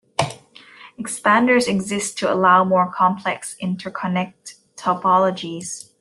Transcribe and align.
Expanders 0.99 1.67
exist 1.67 2.17
to 2.17 2.33
allow 2.33 2.63
more 2.63 2.91
complex 2.91 3.55
interconnect 3.61 4.55
topologies. 4.75 5.91